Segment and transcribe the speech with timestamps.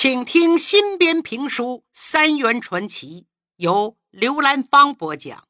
[0.00, 3.22] 请听新编评书《三元传奇》，
[3.56, 5.48] 由刘兰芳播讲。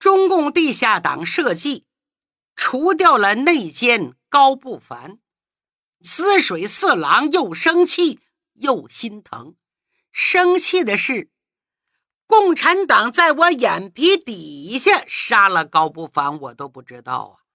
[0.00, 1.86] 中共地下党设计
[2.56, 5.20] 除掉了内奸高不凡，
[6.00, 8.18] 滋水四郎又生气
[8.54, 9.54] 又心疼。
[10.10, 11.30] 生气的是，
[12.26, 17.46] 共产党在我眼皮底下杀了高不凡，我都不知道啊！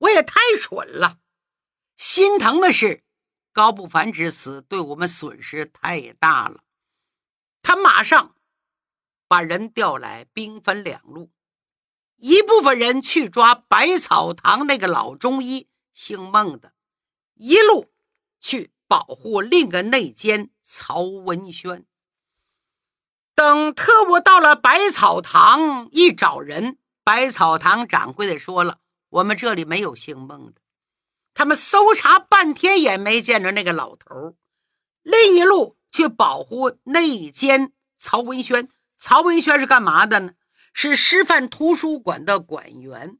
[0.00, 1.20] 我也太蠢了。
[1.96, 3.02] 心疼的是。
[3.52, 6.62] 高不凡之死对我们损失太大了，
[7.60, 8.34] 他马上
[9.28, 11.30] 把人调来，兵分两路，
[12.16, 16.72] 一部分人去抓百草堂那个老中医姓孟的，
[17.34, 17.92] 一路
[18.40, 21.84] 去保护另一个内奸曹文轩。
[23.34, 28.78] 等特务到了百草堂，一找人，百草堂掌柜的说了
[29.10, 30.60] ：“我们这里没有姓孟的。”
[31.34, 34.36] 他们搜查半天也没见着那个老头
[35.02, 38.68] 另一路去保护内奸曹文轩。
[38.98, 40.32] 曹文轩是干嘛的呢？
[40.72, 43.18] 是师范图书馆的馆员，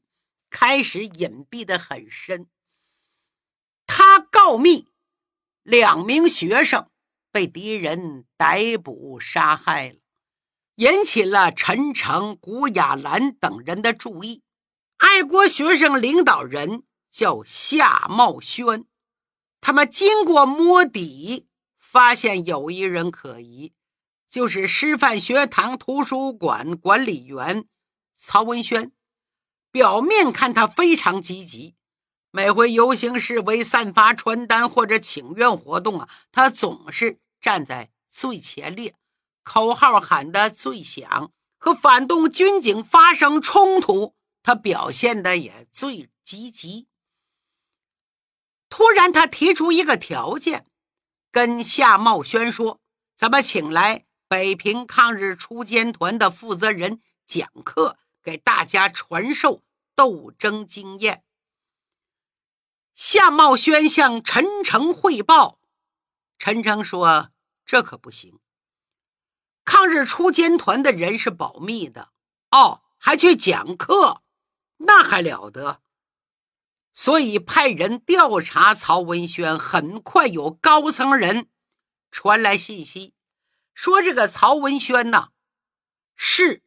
[0.49, 2.47] 开始隐蔽的很深。
[3.85, 4.87] 他告密，
[5.61, 6.89] 两名学生
[7.31, 9.95] 被敌人逮捕杀害了，
[10.75, 14.41] 引起了陈诚、古雅兰等人的注意。
[14.97, 16.83] 爱国学生领导人。
[17.13, 18.85] 叫夏茂轩，
[19.61, 21.45] 他们经过摸底，
[21.77, 23.71] 发现有一人可疑，
[24.27, 27.65] 就是师范学堂图书馆管理员
[28.15, 28.91] 曹文轩。
[29.71, 31.75] 表面看他非常积极，
[32.31, 38.95] 每回游行示威、散发传单或者请愿活动啊，他总是站在最前列，
[39.43, 41.31] 口号喊得最响。
[41.59, 46.87] 和反动军警发生冲突，他表现的也最积极。
[48.75, 50.65] 突然，他提出一个条件，
[51.29, 52.79] 跟夏茂轩说
[53.15, 59.61] ：“咱们请来北平抗日锄奸团的负责人讲课，给大家传授
[59.93, 61.23] 斗争经验。”
[62.97, 65.59] 夏茂轩向陈诚汇报，
[66.39, 67.29] 陈诚说
[67.67, 68.39] ：“这可不行，
[69.63, 72.09] 抗日锄奸团的人是保密的。
[72.49, 74.23] 哦，还去讲课，
[74.77, 75.81] 那还了得！”
[76.93, 81.49] 所以派人调查曹文轩，很快有高层人
[82.11, 83.13] 传来信息，
[83.73, 85.29] 说这个曹文轩呐
[86.15, 86.61] 是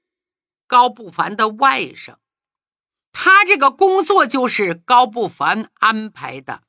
[0.67, 2.17] 高不凡的外甥，
[3.13, 6.65] 他这个工作就是高不凡安排的。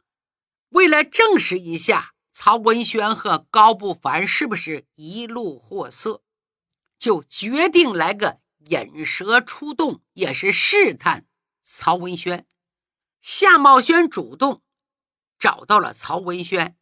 [0.69, 6.21] 为了证实一下曹文轩和高不凡是不是一路货色，
[6.99, 11.25] 就决定来个引蛇出洞，也是试探
[11.63, 12.45] 曹文轩。
[13.29, 14.61] 夏茂轩主动
[15.37, 16.77] 找到了曹文轩，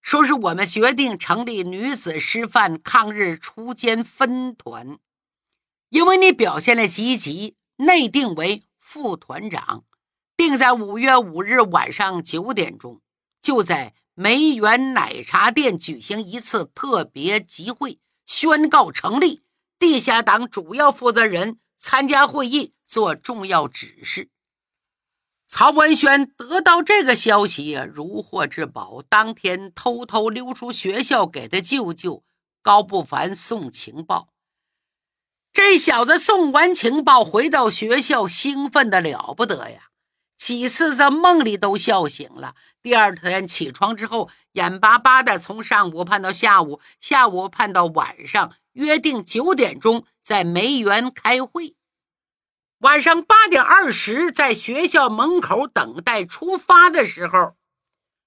[0.00, 4.98] 说是我们决定成立女子师范抗日锄奸分团，
[5.90, 9.84] 因为你表现的积极，内定为副团长，
[10.36, 13.00] 定在五月五日晚上九点钟，
[13.40, 19.44] 就在梅园奶茶店举行一次特别集会，宣告成立
[19.78, 24.31] 地下党主要负责人参加会议，做重要指示。
[25.54, 32.24] 曹文轩得到这个消息如获至宝，当天偷偷溜出学校，给他舅舅
[32.62, 34.28] 高不凡送情报。
[35.52, 39.90] 这小子送完情报回到学校，兴奋的了不得呀，
[40.38, 42.54] 几次在梦里都笑醒了。
[42.80, 51.76] 第二天起床之后，眼巴巴的从上午盼到下午，下午盼到晚上，约定九点钟在梅园开会。
[52.82, 57.54] 晚上八点二十，在学校门口等待出发的时候，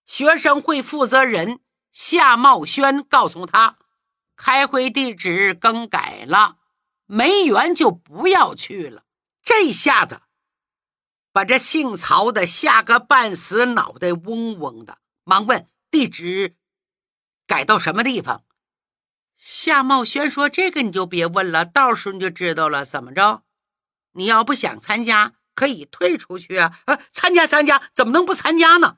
[0.05, 1.59] 学生会负责人
[1.91, 3.77] 夏茂轩告诉他，
[4.38, 6.59] 开会地址更改了，
[7.05, 9.03] 梅园就不要去了。
[9.43, 10.21] 这下子
[11.33, 16.55] 把这姓曹的吓个半死，脑袋嗡嗡的，忙问地址
[17.46, 18.46] 改到什么地方。
[19.35, 22.85] 夏茂轩说：“这个你就别问了，到时候你就知道了。
[22.85, 23.43] 怎么着？”
[24.16, 26.79] 你要不想参加，可以退出去啊！
[26.85, 28.97] 呃，参加参加，怎么能不参加呢？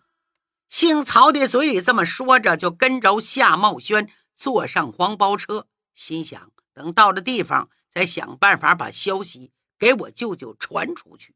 [0.67, 11.35] 姓曹的嘴里这么说着，就跟着夏茂轩坐上黄包车，心想等到了地方，再想办法把消息给我舅舅传出去。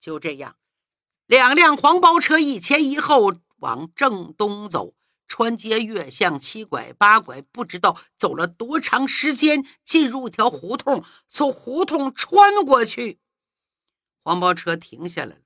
[0.00, 0.56] 就这样，
[1.26, 4.94] 两辆黄包车一前一后往正东走。
[5.32, 13.18] 穿街越巷，七拐八拐，不知道走了多长时间，进入一条胡同，从胡同穿过去。
[14.22, 15.40] 黄包车停下来了，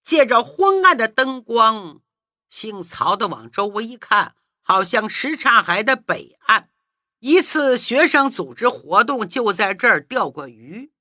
[0.00, 2.02] 借着昏暗的灯光，
[2.48, 6.70] 姓曹的往周围一看，好像什刹海的北岸。
[7.18, 10.92] 一次学生组织活动就在这儿钓过鱼。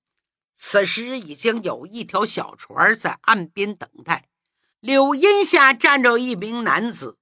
[0.55, 4.29] 此时已经有一条小船在岸边等待。
[4.79, 7.19] 柳荫下站着一名男子，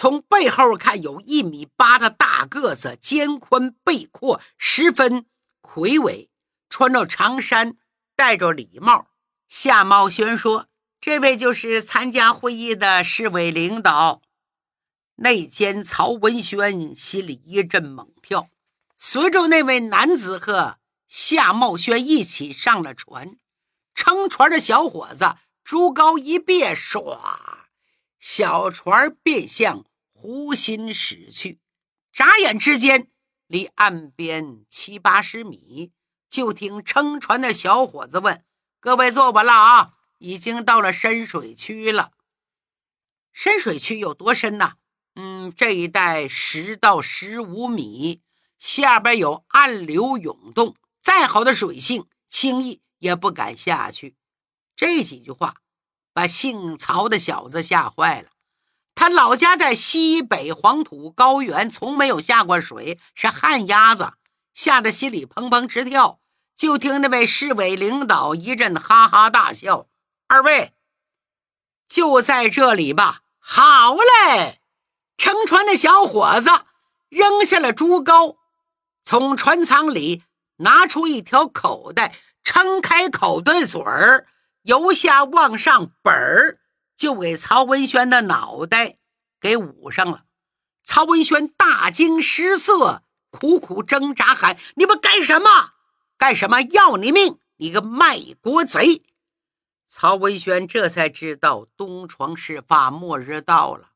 [0.00, 5.26] 从背后看有一米八的大个子，肩宽背阔，十分
[5.60, 6.30] 魁伟，
[6.70, 7.76] 穿着长衫，
[8.14, 9.08] 戴着礼帽。
[9.48, 10.68] 夏茂轩说
[11.02, 14.22] ：“这位就是参加会议的市委领导。”
[15.18, 18.48] 内奸曹文轩心里一阵猛跳，
[18.96, 20.78] 随着那位男子和
[21.08, 23.36] 夏茂轩一起上了船。
[23.96, 25.34] 撑船的小伙子
[25.64, 27.18] 朱高一别，唰，
[28.18, 31.60] 小船便向湖心驶去。
[32.12, 33.10] 眨眼之间，
[33.46, 35.92] 离岸边七八十米，
[36.28, 38.44] 就听撑船的小伙子问
[38.80, 42.12] ：“各位坐稳了啊，已经到了深水区了。
[43.32, 44.74] 深水区有多深呢？”
[45.20, 48.22] 嗯，这一带十到十五米，
[48.56, 54.14] 下边有暗流涌动，再好的水性，轻易也不敢下去。
[54.76, 55.56] 这几句话
[56.18, 58.30] 把姓曹的小子吓坏了。
[58.96, 64.14] 他老家在西北黄土高原，从没有下过水，是旱鸭子，
[64.52, 66.18] 吓得心里砰砰直跳。
[66.56, 69.86] 就听那位市委领导一阵哈哈大笑
[70.26, 70.74] ：“二位
[71.86, 74.58] 就在这里吧，好嘞。”
[75.16, 76.50] 乘船的小伙子
[77.10, 78.38] 扔下了竹篙，
[79.04, 80.24] 从船舱里
[80.56, 84.26] 拿出一条口袋，撑开口袋嘴儿，
[84.68, 86.58] 由下往上本儿
[86.94, 88.98] 就给曹文轩的脑袋
[89.40, 90.24] 给捂上了。
[90.84, 95.70] 曹文轩大惊失色，苦苦挣扎，喊：“你们干什么？
[96.18, 96.60] 干什么？
[96.60, 97.38] 要你命！
[97.56, 99.02] 你个卖国贼！”
[99.88, 103.92] 曹文轩这才知道东床事发，末日到了。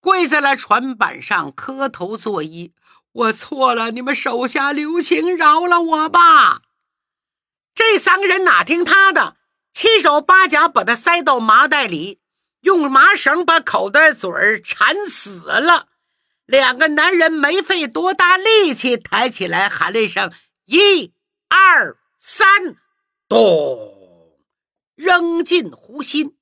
[0.00, 2.72] 跪在了船板上磕头作揖
[3.12, 6.62] ：“我错了，你们手下留情，饶了我吧！”
[7.76, 9.36] 这三个人哪听他的，
[9.72, 12.20] 七手八脚把他塞到麻袋里，
[12.60, 15.88] 用麻绳把口袋嘴儿缠死了。
[16.46, 20.32] 两个男人没费多大力气，抬起来喊了一声
[20.64, 21.12] ：“一、
[21.48, 22.76] 二、三！”
[23.28, 24.38] 咚，
[24.94, 26.36] 扔进湖心。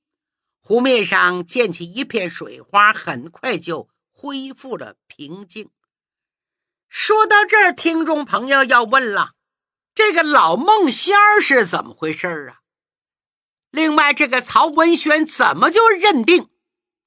[0.61, 5.69] 湖面上溅起一片水花，很快就恢复了平静。
[6.87, 9.33] 说到这儿，听众朋友要问了：
[9.93, 12.59] 这个老孟仙儿是怎么回事啊？
[13.71, 16.49] 另外，这个曹文轩怎么就认定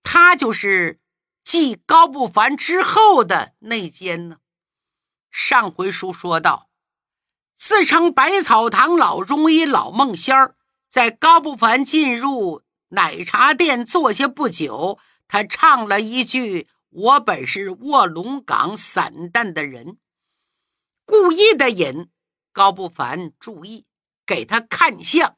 [0.03, 1.01] 他就是
[1.43, 4.39] 继高不凡之后的内奸呢？
[5.31, 6.69] 上回书说到，
[7.57, 10.57] 自称百草堂老中医老孟仙儿，
[10.89, 12.63] 在高不凡进入。
[12.93, 14.99] 奶茶店坐下不久，
[15.29, 19.99] 他唱了一句：“我本是卧龙岗散淡的人。”
[21.07, 22.09] 故意的引
[22.53, 23.87] 高不凡注意，
[24.27, 25.37] 给他看相。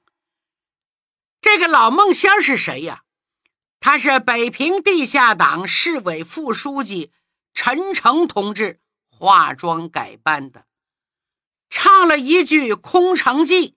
[1.43, 3.03] 这个老孟仙是谁呀？
[3.81, 7.11] 他是北平地下党市委副书记
[7.53, 8.79] 陈诚同志
[9.11, 10.67] 化妆改扮的，
[11.69, 13.71] 唱了一句《空城计》。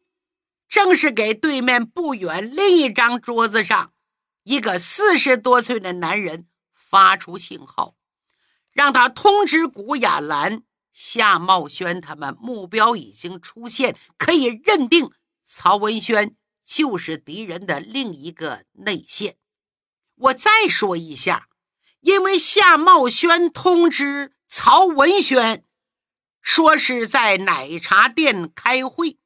[0.70, 3.94] 正是给对面不远另一张桌子上
[4.44, 7.96] 一个四十多岁的男人发出信号，
[8.74, 10.62] 让他通知古雅兰、
[10.94, 15.10] 夏茂轩他们，目标已经出现，可以认定
[15.44, 19.38] 曹文轩就是敌人的另一个内线。
[20.16, 21.48] 我再说一下，
[22.00, 25.64] 因为夏茂轩通知曹文轩，
[26.42, 29.20] 说是在奶茶店开会。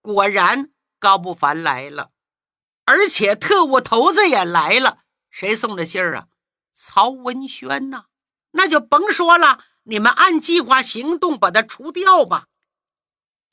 [0.00, 2.12] 果然，高不凡来了，
[2.84, 5.00] 而且特务头子也来了。
[5.30, 6.26] 谁送的信儿啊？
[6.74, 8.06] 曹文轩呐，
[8.52, 12.48] 那就甭说了，你们按计划行动，把他除掉吧。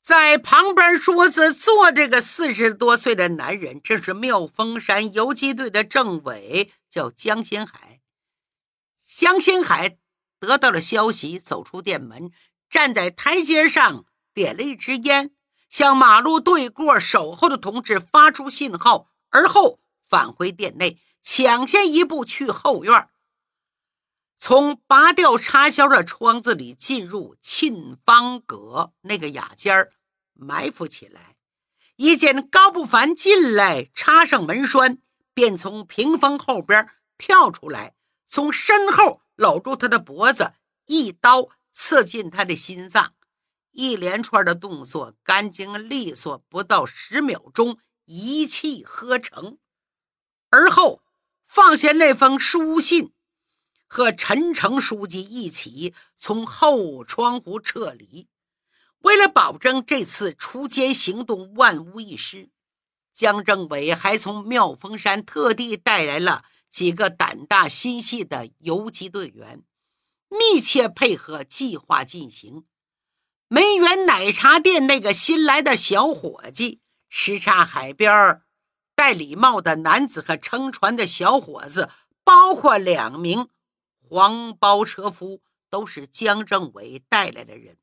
[0.08, 8.00] 在旁边桌子坐这个四十多岁的男人，正是妙峰山游击队的政委，叫江新海。
[9.06, 9.98] 江新海
[10.40, 12.32] 得到了消息，走出店门，
[12.70, 15.32] 站在台阶上，点了一支烟。
[15.68, 23.10] 向马路对过守候的同志发出信号，而后返回店内，抢先一步去后院，
[24.38, 29.92] 从拔掉插销的窗子里进入沁芳阁那个雅间儿
[30.38, 31.36] 埋伏起来。
[31.96, 35.02] 一见高不凡进来，插上门栓，
[35.34, 40.52] 便从屏风后边跳出来，从身后搂住他的脖子，
[40.86, 43.14] 一刀刺进他的心脏。
[43.72, 49.58] 一连串的动作干净利索，不到十秒钟，一气呵成。
[50.50, 51.02] 而后
[51.44, 53.12] 放下那封书信，
[53.86, 58.28] 和陈诚书记一起从后窗户撤离。
[59.00, 62.50] 为了保证这次锄奸行动万无一失，
[63.14, 69.62] 江政委还从妙峰山特地带来了几个胆大心细的游击队员，
[70.28, 72.64] 密切配合计划进行。
[73.46, 78.42] 梅园奶茶店那个新来的小伙计，什刹海边
[78.94, 81.88] 戴礼帽的男子和撑船的小伙子，
[82.24, 83.48] 包括两名
[84.00, 85.40] 黄包车夫，
[85.70, 87.78] 都是江政委带来的人。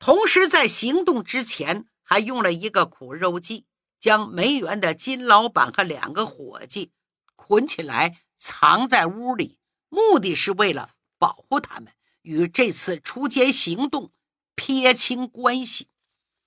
[0.00, 3.66] 同时，在行动之前，还用了一个苦肉计，
[4.00, 6.90] 将梅园的金老板和两个伙计
[7.36, 9.58] 捆起来，藏在屋里，
[9.90, 11.92] 目的是为了保护他们，
[12.22, 14.10] 与这次锄奸行动。
[14.56, 15.88] 撇清关系。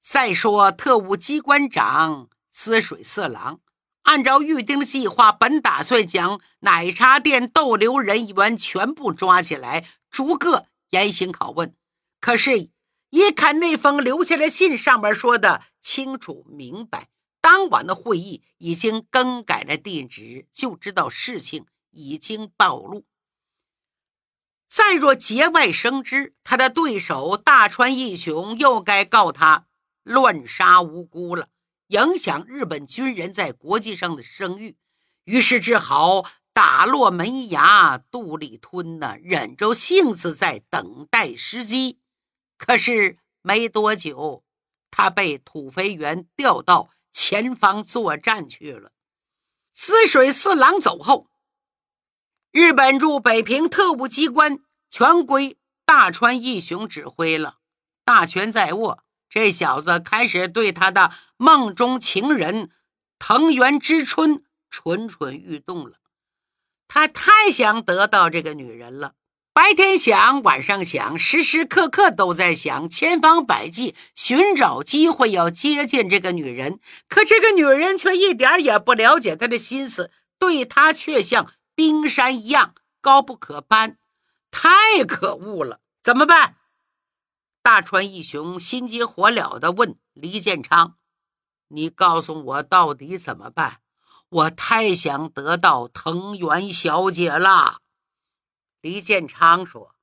[0.02, 3.62] 再说，特务机关长滋水色狼
[4.04, 11.76] 按照预定的计划，本打算将奶茶店逗留人员全部抓起来，逐个严刑拷问。
[12.20, 12.70] 可是，
[13.14, 23.06] 一看那封留下的信，上面说的清楚明白，当晚的会议已经更改了地址，就知道事情已经暴露。
[24.68, 29.68] 再若节外生枝，他的对手大川义雄又该告他
[30.02, 31.50] 乱杀无辜了，
[31.90, 34.76] 影响日本军人在国际上的声誉。
[35.26, 42.00] 于是只好打落门牙，肚里吞呢，忍着性子在等待时机。
[42.66, 44.46] 可是没多久，
[44.90, 48.94] 他被土肥原调到前方作战去了。
[49.74, 51.30] 滋水四郎走后。
[52.52, 57.58] 日本驻北平特务机关全归大川义雄指挥了，
[58.06, 59.04] 大权在握。
[59.28, 62.72] 这小子开始对他的梦中情人
[63.20, 65.98] 藤原之春蠢蠢欲动了。
[66.88, 69.16] 他太想得到这个女人了，
[69.54, 76.80] 白天想，晚上想，时时刻刻都在想，千方百计寻找机会要接近这个女人。
[77.08, 81.54] 可这个女人却一点也不了解他的心思，对他却像……
[81.76, 83.98] 冰山一样高不可攀，
[84.52, 85.80] 太可恶了！
[86.04, 86.58] 怎么办？
[87.64, 90.98] 大川义雄心急火燎地问黎建昌
[91.70, 93.78] ：“你告诉我，到底怎么办？
[94.30, 97.80] 我太想得到藤原小姐了。”
[98.84, 99.96] 黎建昌说：“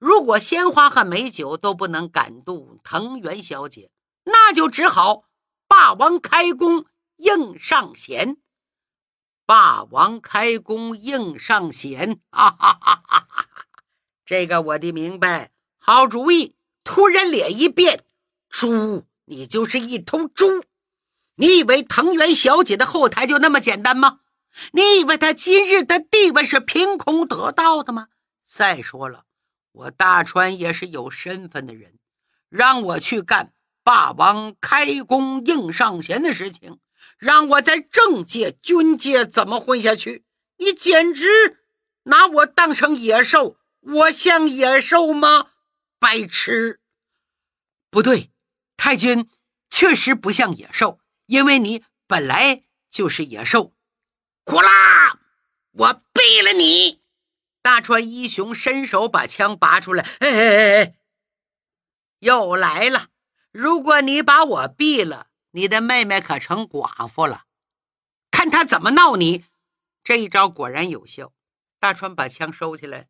[0.00, 3.92] 如果鲜花和美酒都不能感动藤原小姐，
[4.24, 5.22] 那就只好
[5.68, 6.84] 霸王开弓，
[7.18, 8.38] 应上弦。”
[9.46, 13.46] 霸王开弓应上弦，哈哈哈哈哈！
[14.26, 16.56] 这个我的明白，好主意。
[16.82, 18.04] 突然脸一变，
[18.48, 20.64] 猪，你就是一头猪！
[21.36, 24.22] 你以为藤原小姐的后台就那么简单吗？
[24.72, 28.08] 你以为他今日的地位是凭空得到的吗？
[28.44, 29.24] 再说了，
[29.72, 31.98] 我大川也是有身份的人，
[32.48, 36.78] 让我去干霸王开弓硬上弦的事情。
[37.18, 40.24] 让我在政界、军界怎么混下去？
[40.58, 41.58] 你简直
[42.04, 43.56] 拿我当成野兽！
[43.80, 45.48] 我像野兽吗？
[45.98, 46.80] 白痴！
[47.90, 48.30] 不对，
[48.76, 49.28] 太君
[49.68, 53.74] 确实不像野兽，因为你本来就是野兽。
[54.50, 55.18] 呼啦！
[55.72, 57.02] 我毙了你！
[57.60, 60.94] 大川一雄伸手把枪拔出来，哎哎哎哎！
[62.20, 63.08] 又来了！
[63.52, 65.26] 如果你把我毙了。
[65.52, 67.44] 你的妹妹可成寡妇了，
[68.30, 69.44] 看他怎么闹你！
[70.02, 71.32] 这一招果然有效。
[71.78, 73.08] 大川把枪收起来，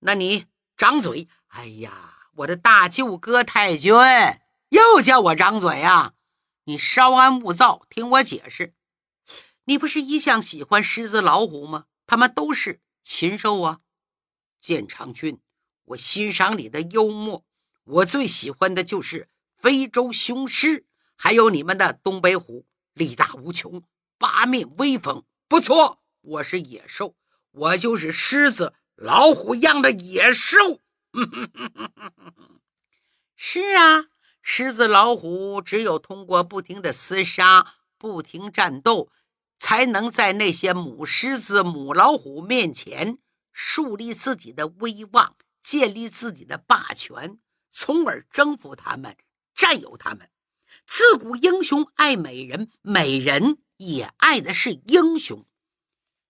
[0.00, 0.46] 那你
[0.76, 1.28] 张嘴！
[1.48, 3.92] 哎呀，我的大舅哥太君
[4.68, 6.14] 又叫我张嘴呀！
[6.64, 8.74] 你稍安勿躁，听我解释。
[9.64, 11.86] 你不是一向喜欢狮子、老虎吗？
[12.06, 13.80] 他们都是禽兽啊！
[14.60, 15.40] 建长君，
[15.84, 17.44] 我欣赏你的幽默，
[17.84, 20.86] 我最喜欢的就是非洲雄狮。
[21.16, 23.84] 还有你们的东北虎，力大无穷，
[24.18, 26.02] 八面威风，不错。
[26.22, 27.14] 我是野兽，
[27.50, 30.80] 我就是狮子、老虎一样的野兽。
[33.36, 34.06] 是啊，
[34.42, 39.10] 狮子、老虎只有通过不停的厮杀、不停战斗，
[39.60, 43.18] 才能在那些母狮子、母老虎面前
[43.52, 47.38] 树立自己的威望，建立自己的霸权，
[47.70, 49.16] 从而征服他们，
[49.54, 50.30] 占有他们。
[50.86, 55.44] 自古英雄爱美人，美人也爱的是英雄。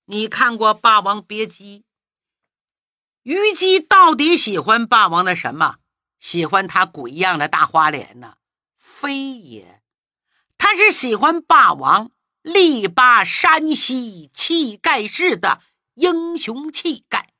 [0.07, 1.81] 你看过《霸王别姬》？
[3.23, 5.77] 虞姬到底喜欢霸王的什么？
[6.19, 8.39] 喜欢他鬼样的大花脸呢？
[8.77, 9.83] 非也，
[10.59, 12.11] 他是喜欢霸王
[12.43, 15.61] 力拔山兮气盖世的
[15.95, 17.35] 英雄气概。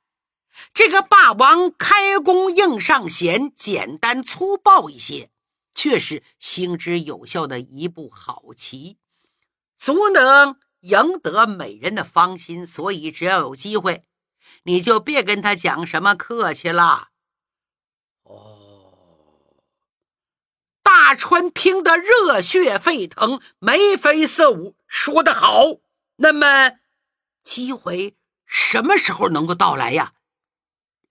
[0.73, 5.29] 这个霸王开弓硬上弦，简单粗暴一些，
[5.73, 8.97] 却是行之有效的一步好棋，
[9.77, 12.65] 足能赢得美人的芳心。
[12.65, 14.05] 所以，只要有机会，
[14.63, 17.09] 你就别跟他讲什么客气了。
[18.23, 18.93] 哦，
[20.93, 25.77] 大川听得热血沸腾，眉飞色舞，说得好。
[26.17, 26.79] 那么，
[27.45, 30.11] 机会什么时候能够到来呀？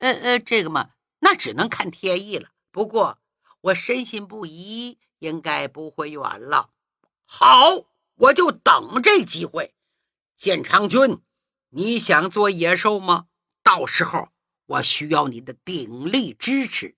[0.00, 2.50] 呃呃，这个嘛，那只能看天意了。
[2.70, 3.20] 不过
[3.62, 6.68] 我深信不疑，应该不会远了。
[7.25, 9.75] 好，我就等这机会。
[10.37, 11.22] 建昌君，
[11.70, 13.28] 你想做野兽吗？
[13.62, 14.28] 到时候
[14.66, 16.96] 我需要你的鼎力支持。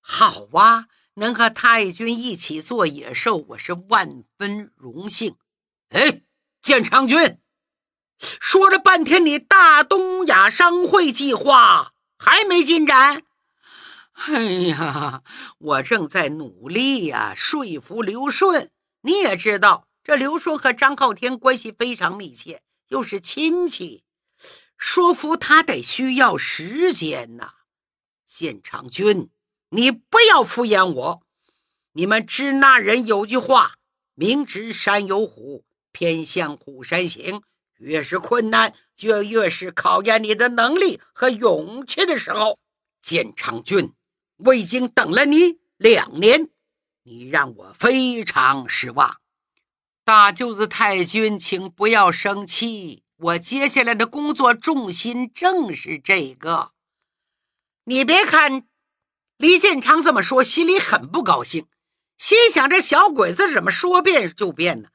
[0.00, 5.36] 好啊，能和太君一起做野兽，我是万分荣幸。
[5.90, 6.22] 哎，
[6.60, 7.38] 建昌君，
[8.18, 11.92] 说了半天，你大东亚商会计划。
[12.24, 13.24] 还没进展，
[14.12, 15.24] 哎呀，
[15.58, 18.70] 我正在努力呀，说服刘顺。
[19.00, 24.04] 你也知道，这刘顺和张浩天关系非常密切，又是亲戚，
[24.78, 27.54] 说服他得需要时间呐。
[28.24, 29.28] 建长君，
[29.74, 31.22] 你不要敷衍我。
[31.94, 33.76] 你们支那人有句话
[34.14, 37.42] ：“明知山有虎，偏向虎山行。”
[37.80, 42.58] 越是困难，就越是考验你的能力和勇气的时候。
[43.00, 43.92] 建昌君，
[44.36, 46.50] 我已经等了你两年，
[47.02, 49.16] 你让我非常失望。
[50.04, 56.72] 大舅子太君，请不要生气，我接下来的工作重心正是这个。
[57.84, 58.64] 你别看
[59.42, 61.66] 李建昌这么说，心里很不高兴，
[62.16, 64.90] 心想这小鬼子怎么说变就变呢？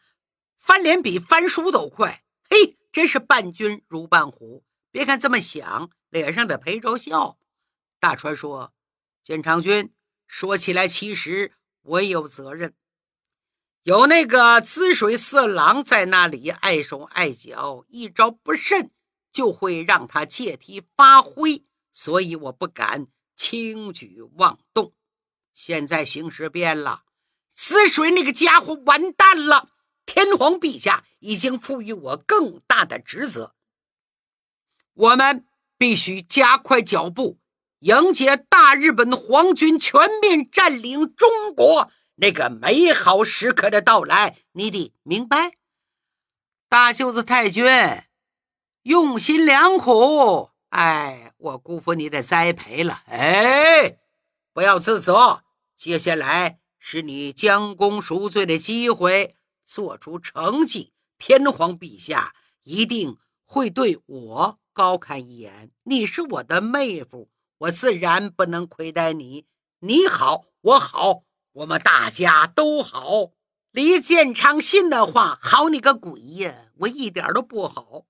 [0.57, 2.23] 翻脸比翻书都快。
[2.49, 2.77] 嘿。
[2.93, 7.37] 真是伴君如伴虎，别看这么想，脸上得陪着笑。
[7.99, 8.73] 大川说
[9.21, 9.93] ：“建昌君，
[10.25, 12.73] 说起来，其实我也有责任。
[13.83, 18.91] 有那个滋水色狼在那里碍手碍脚，一招不慎
[19.29, 24.91] 就会让他借题发挥，所以我不敢轻举妄动。
[25.53, 27.03] 现在形势变了，
[27.53, 29.69] 死水那个家伙完蛋了。”
[30.07, 33.53] 天皇陛下已经赋予我更大的职责，
[34.93, 35.45] 我们
[35.77, 37.39] 必须加快脚步，
[37.79, 44.37] 迎接大日本皇军全面占领中国那个美好时刻的到来。
[44.53, 45.51] 你得明白，
[46.69, 47.65] 大舅子太君
[48.83, 53.03] 用心良苦，哎，我辜负你的栽培了。
[53.05, 53.97] 哎，
[54.53, 55.43] 不要自责，
[55.75, 59.35] 接下来是你将功赎罪的机会。
[59.63, 65.71] 做出成绩，天皇陛下一定会对我高看一眼。
[65.83, 69.45] 你是我的妹夫，我自然不能亏待你。
[69.79, 73.33] 你好，我好，我们大家都好。
[73.71, 76.71] 李建昌信的话，好你个鬼呀！
[76.77, 78.05] 我一点都不好。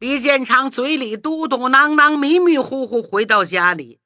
[0.00, 4.00] 李建昌嘴里嘟嘟囔囔，迷迷糊糊回到家里，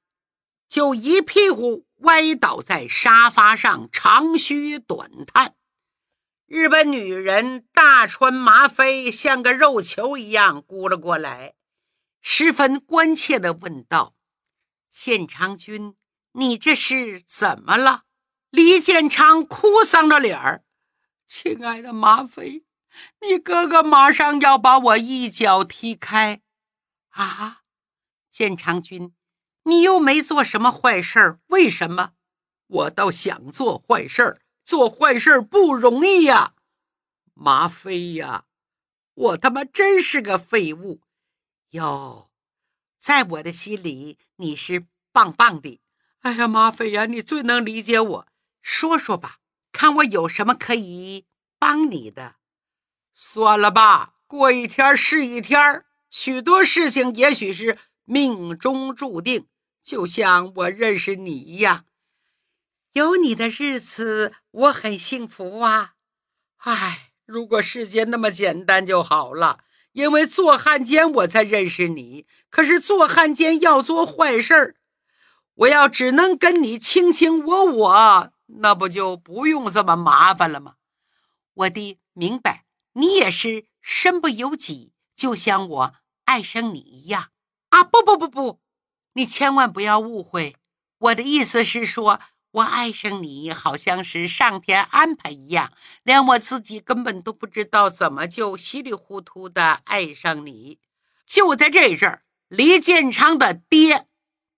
[0.68, 5.54] 就一屁股歪倒在沙发上，长吁短叹。
[6.46, 11.54] 日本女人大川麻飞像个肉球一样咕了过来，
[12.20, 14.16] 十分关切地问道
[14.90, 15.94] ：“建昌君，
[16.32, 18.02] 你这是怎么了？”
[18.50, 20.64] 李建昌哭丧着脸儿
[21.28, 22.64] ：“亲爱的麻飞，
[23.20, 26.42] 你哥哥马上要把我一脚踢开。”
[27.10, 27.62] 啊，
[28.30, 29.14] 建昌君，
[29.64, 32.12] 你又没做什么坏事儿，为什么？
[32.66, 34.40] 我倒想做坏事儿。
[34.64, 36.54] 做坏事不容易呀，
[37.34, 38.46] 马飞呀，
[39.12, 41.02] 我他妈真是个废物
[41.72, 42.30] 哟！
[42.98, 45.82] 在我的心里，你是棒棒的。
[46.20, 48.28] 哎呀，马飞呀，你最能理解我。
[48.62, 49.36] 说说吧，
[49.70, 51.26] 看我有什么可以
[51.58, 52.36] 帮你的。
[53.14, 55.84] 算了吧，过一天是一天。
[56.10, 59.46] 许多事情也许是命中注定，
[59.82, 61.84] 就像我认识你一样。
[62.92, 65.94] 有你的日子，我很幸福啊！
[66.58, 69.60] 唉，如果世界那么简单就好了。
[69.92, 72.26] 因为做汉奸，我才认识你。
[72.50, 74.76] 可是做汉奸要做坏事儿，
[75.54, 80.74] 我要只能跟你卿卿我我，那不就不用这么麻烦了吗？
[81.54, 82.63] 我的明白，
[82.94, 87.28] 你也是身不由己，就像我爱上你一样
[87.68, 87.84] 啊！
[87.84, 88.60] 不不不不，
[89.12, 90.56] 你千万不要误会，
[90.98, 92.20] 我的意思是说。
[92.54, 95.72] 我爱上你，好像是上天安排一样，
[96.04, 100.78] 连我自己根本都不知道怎么就稀里糊涂的爱上你。
[101.26, 104.06] 就在这阵儿，李建昌的爹，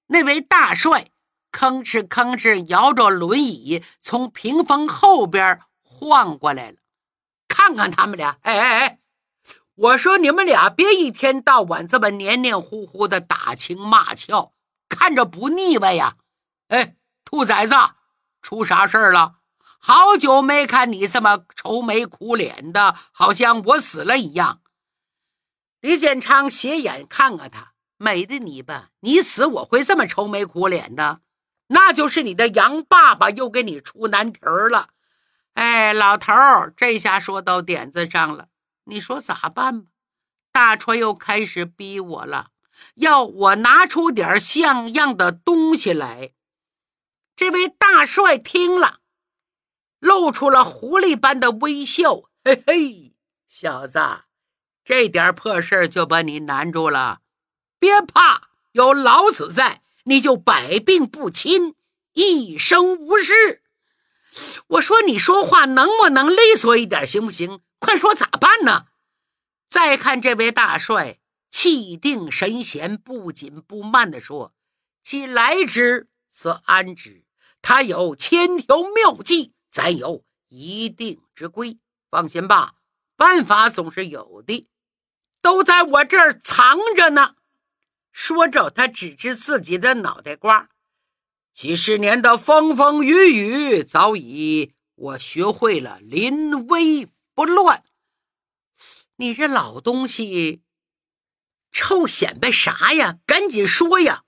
[0.09, 1.11] 那位大帅，
[1.51, 6.77] 吭哧吭哧摇着轮椅从屏风后边晃过来了。
[7.56, 8.98] 看看他们俩，哎哎哎！
[9.76, 14.52] 我说你们俩别一天到晚这么黏黏糊糊的打情骂俏，
[14.90, 16.16] 看着不腻歪呀？
[16.68, 17.74] 哎，兔崽子，
[18.42, 19.36] 出啥事儿了？
[19.78, 24.60] 好久没看你这么愁眉苦脸的，好像我死了一样。
[25.80, 27.72] 李建昌斜眼看看他。
[27.96, 31.22] 美的你吧，你死我会这么愁眉苦脸的？
[31.68, 34.90] 那就是你的杨爸爸又给你出难题儿了。
[35.56, 38.48] 哎，老头儿，这下说到点子上了，
[38.84, 39.88] 你说咋办吧？
[40.52, 42.50] 大川又开始逼我了，
[42.96, 46.32] 要我拿出点像样的东西来。
[47.34, 49.00] 这位大帅听了，
[49.98, 53.14] 露出了狐狸般的微笑，嘿嘿，
[53.46, 53.98] 小子，
[54.84, 57.22] 这点破事就把你难住了。
[57.78, 61.74] 别怕，有老子在，你就百病不侵，
[62.12, 63.62] 一生无事。
[64.68, 67.61] 我说，你说话能不能利索一点，行不行？
[67.79, 68.87] 快说咋办呢？
[69.68, 71.18] 再看这位大帅，
[71.51, 74.55] 气定神闲，不紧不慢地说
[75.03, 77.25] ：“既来之，则安之。
[77.62, 81.79] 他有千条妙计，咱有一定之规。
[82.11, 82.75] 放心吧，
[83.16, 84.68] 办法总是有的，
[85.42, 87.35] 都在我这儿藏着呢。”
[88.12, 90.70] 说着，他指指自己的脑袋瓜。
[91.56, 97.82] 几十年的风风雨雨，早已我学会了临危不乱。
[99.16, 100.60] 你这老东西，
[101.72, 103.16] 臭显摆啥呀？
[103.24, 104.24] 赶紧说呀！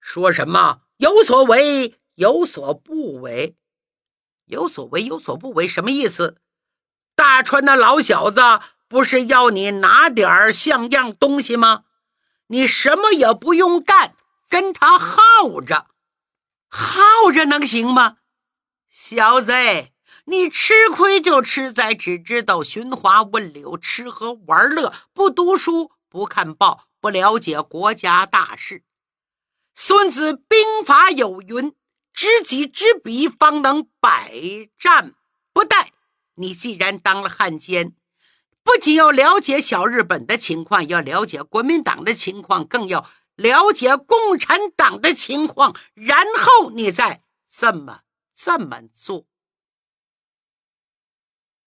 [0.00, 0.80] 说什么？
[0.96, 3.54] 有所为，有所不为。
[4.46, 6.38] 有所为，有所不为，什么意思？
[7.14, 8.40] 大川那老小子
[8.88, 11.84] 不是要你拿点像样东西吗？
[12.46, 14.16] 你什么也不用干，
[14.48, 15.88] 跟他耗着，
[16.68, 18.18] 耗着能行吗？
[18.90, 19.52] 小子，
[20.26, 28.80] 你吃亏就吃在只知道寻花问柳、吃喝玩乐，不读书、不看报、不了解国家大事。
[29.74, 31.74] 《孙子兵法》有云
[32.12, 34.32] ：“知己知彼，方能百
[34.78, 35.14] 战
[35.52, 35.88] 不殆。”
[36.36, 37.94] 你既然当了汉奸。
[38.62, 48.00] 不仅要了解小日本的情况，要了解国民党的情况，更要了解共产党的情况，然后你再这么
[48.34, 49.27] 这么做。